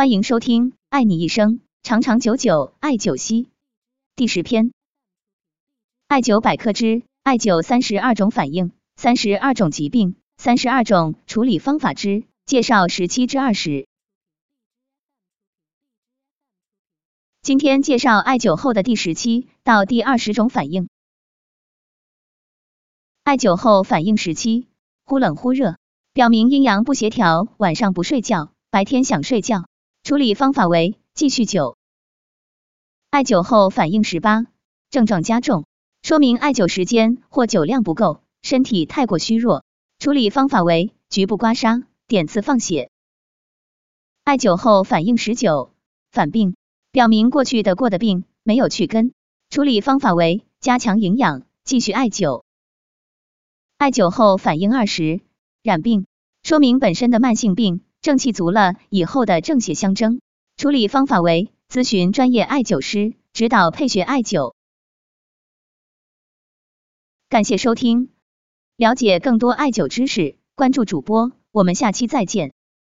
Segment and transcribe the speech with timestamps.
[0.00, 3.44] 欢迎收听《爱你一生，长长久久艾灸兮》
[4.16, 4.72] 第十篇。
[6.08, 13.86] 艾灸百科之艾灸三十二种反应、三十二种疾病、三十二种处理方法之介绍十七至二十。
[17.42, 20.88] 今天介绍艾灸后的第十七到第二十种反应。
[23.22, 24.66] 艾灸后反应时期，
[25.04, 25.76] 忽冷忽热，
[26.14, 29.66] 表明阴阳不协调，晚上不睡觉，白天想睡觉。
[30.10, 31.76] 处理方法为继续灸。
[33.10, 34.46] 艾灸后反应十八，
[34.90, 35.66] 症状加重，
[36.02, 39.64] 说明艾灸时间或酒量不够，身体太过虚弱。
[40.00, 42.90] 处理方法为局部刮痧、点刺放血。
[44.24, 45.72] 艾灸后反应十九，
[46.10, 46.56] 反病，
[46.90, 48.24] 表明过去得过的病。
[48.42, 49.12] 没有去根。
[49.48, 52.42] 处理方法为加强营养，继续艾灸。
[53.76, 55.20] 艾灸后反应二十，
[55.62, 56.06] 染病，
[56.42, 57.84] 说明本身的慢性病。
[58.02, 60.20] 正气足了以后的正邪相争。
[60.56, 64.54] 处理方法为咨询专业艾灸师指导配穴艾灸。
[67.28, 68.10] 感谢收听，
[68.76, 72.52] 了解更多艾灸知识，关注主播，我们下期再见。